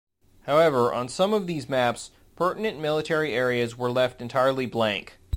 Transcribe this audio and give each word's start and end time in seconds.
However, 0.47 0.91
on 0.91 1.09
some 1.09 1.31
of 1.31 1.45
these 1.45 1.69
maps, 1.69 2.09
pertinent 2.35 2.79
military 2.79 3.35
areas 3.35 3.77
were 3.77 3.91
left 3.91 4.19
entirely 4.19 4.65
blank. 4.65 5.19